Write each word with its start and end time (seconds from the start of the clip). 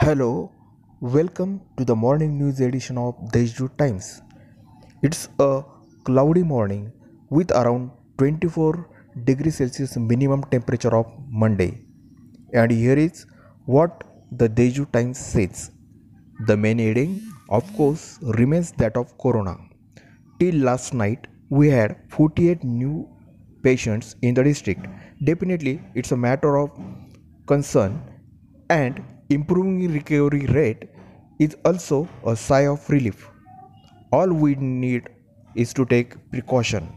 Hello, 0.00 0.50
welcome 1.00 1.60
to 1.76 1.84
the 1.84 1.94
morning 1.94 2.36
news 2.36 2.58
edition 2.60 2.98
of 2.98 3.14
Deshdoot 3.30 3.78
Times. 3.78 4.22
It's 5.02 5.28
a 5.38 5.62
cloudy 6.02 6.42
morning 6.42 6.92
with 7.30 7.52
around 7.52 7.92
24 8.18 8.90
degrees 9.22 9.54
Celsius 9.54 9.96
minimum 9.96 10.42
temperature 10.50 10.94
of 10.96 11.06
Monday. 11.28 11.86
And 12.52 12.72
here 12.72 12.98
is 12.98 13.24
what 13.66 14.02
the 14.32 14.48
Deshdoot 14.48 14.92
Times 14.92 15.16
says. 15.16 15.70
The 16.48 16.56
main 16.56 16.80
heading, 16.80 17.22
of 17.48 17.72
course, 17.76 18.18
remains 18.20 18.72
that 18.72 18.96
of 18.96 19.16
Corona. 19.16 19.56
Till 20.40 20.56
last 20.56 20.92
night, 20.92 21.28
we 21.50 21.68
had 21.68 21.96
48 22.08 22.64
new 22.64 23.08
patients 23.62 24.16
in 24.22 24.34
the 24.34 24.42
district. 24.42 24.86
Definitely, 25.22 25.80
it's 25.94 26.10
a 26.10 26.16
matter 26.16 26.58
of 26.58 26.70
concern 27.46 28.02
and 28.68 29.00
improving 29.30 29.92
recovery 29.92 30.46
rate 30.46 30.88
is 31.38 31.56
also 31.64 32.08
a 32.26 32.36
sigh 32.36 32.66
of 32.66 32.88
relief. 32.90 33.28
All 34.12 34.28
we 34.28 34.54
need 34.54 35.08
is 35.54 35.72
to 35.74 35.84
take 35.84 36.16
precaution. 36.30 36.88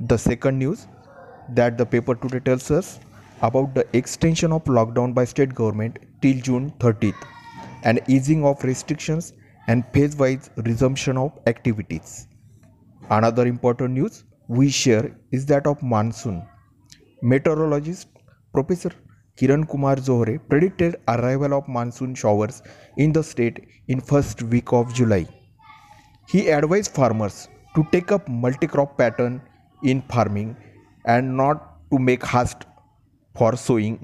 The 0.00 0.16
second 0.16 0.58
news 0.58 0.86
that 1.50 1.76
the 1.76 1.84
paper 1.84 2.14
today 2.14 2.40
tells 2.40 2.70
us 2.70 3.00
about 3.42 3.74
the 3.74 3.86
extension 3.96 4.52
of 4.52 4.64
lockdown 4.64 5.12
by 5.14 5.24
state 5.24 5.54
government 5.54 5.98
till 6.20 6.40
June 6.40 6.72
30th 6.78 7.26
and 7.82 8.00
easing 8.06 8.44
of 8.44 8.62
restrictions 8.62 9.32
and 9.68 9.84
phase-wise 9.92 10.50
resumption 10.58 11.16
of 11.16 11.32
activities. 11.46 12.28
Another 13.10 13.46
important 13.46 13.94
news 13.94 14.24
we 14.48 14.70
share 14.70 15.16
is 15.32 15.46
that 15.46 15.66
of 15.66 15.82
monsoon. 15.82 16.42
Meteorologist 17.22 18.08
Professor 18.52 18.92
Kiran 19.42 19.62
Kumar 19.70 19.96
Zohre 19.96 20.38
predicted 20.48 20.96
arrival 21.08 21.52
of 21.54 21.66
monsoon 21.66 22.14
showers 22.14 22.62
in 22.96 23.12
the 23.12 23.24
state 23.24 23.56
in 23.88 24.00
first 24.00 24.40
week 24.44 24.72
of 24.72 24.94
July. 24.94 25.26
He 26.28 26.48
advised 26.48 26.92
farmers 26.94 27.48
to 27.74 27.84
take 27.90 28.12
up 28.12 28.28
multi-crop 28.28 28.96
pattern 28.96 29.42
in 29.82 30.02
farming 30.02 30.56
and 31.06 31.36
not 31.36 31.90
to 31.90 31.98
make 31.98 32.24
haste 32.24 32.66
for 33.34 33.56
sowing. 33.56 33.98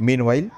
Meanwhile, 0.00 0.50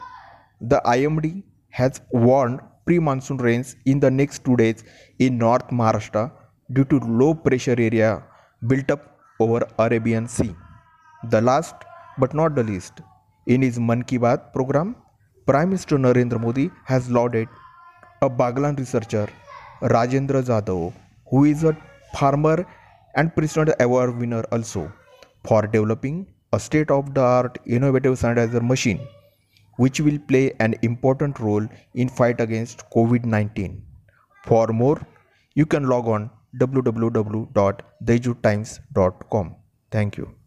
the 0.63 0.81
IMD 0.87 1.43
has 1.69 2.01
warned 2.13 2.61
pre-monsoon 2.87 3.37
rains 3.37 3.77
in 3.85 4.01
the 4.01 4.11
next 4.11 4.43
two 4.43 4.57
days 4.57 4.85
in 5.19 5.37
North 5.37 5.69
Maharashtra 5.69 6.33
due 6.73 6.87
to 6.87 6.99
low 7.21 7.35
pressure 7.35 7.79
area 7.79 8.23
built 8.67 8.91
up 8.91 9.19
over 9.39 9.69
Arabian 9.79 10.27
Sea. 10.27 10.55
The 11.29 11.43
last 11.43 11.75
but 12.17 12.33
not 12.33 12.55
the 12.55 12.63
least, 12.63 13.03
in 13.47 13.63
his 13.63 13.79
Mann 13.79 14.03
Ki 14.03 14.19
Baat 14.19 14.53
program, 14.53 14.97
Prime 15.47 15.71
Minister 15.71 15.99
Narendra 15.99 16.41
Modi 16.41 16.71
has 16.85 17.11
lauded 17.11 17.49
a 18.21 18.29
Baglan 18.31 18.79
researcher, 18.79 19.29
Rajendra 19.83 20.43
Jadhav, 20.43 20.93
who 21.29 21.45
is 21.45 21.65
a 21.65 21.77
farmer 22.15 22.65
and 23.17 23.35
President 23.35 23.75
Award 23.81 24.17
winner 24.17 24.45
also, 24.53 24.93
for 25.45 25.67
developing 25.67 26.27
a 26.53 26.61
state-of-the-art 26.61 27.59
innovative 27.67 28.15
sanitizer 28.15 28.63
machine, 28.63 29.01
which 29.77 30.01
will 30.01 30.19
play 30.19 30.53
an 30.61 30.75
important 30.83 31.41
role 31.41 31.67
in 31.95 32.09
fight 32.09 32.41
against 32.41 32.89
COVID-19. 32.91 33.81
For 34.45 34.69
more, 34.69 35.01
you 35.55 35.67
can 35.67 35.89
log 35.89 36.07
on 36.07 36.31
www.deshdoottimes.com. 36.59 39.57
Thank 39.91 40.17
you. 40.19 40.42